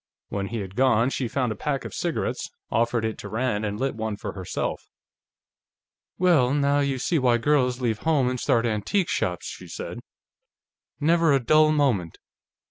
[0.29, 3.79] When he had gone, she found a pack of cigarettes, offered it to Rand and
[3.79, 4.89] lit one for herself.
[6.17, 9.99] "Well, now you see why girls leave home and start antique shops," she said.
[10.99, 12.17] "Never a dull moment....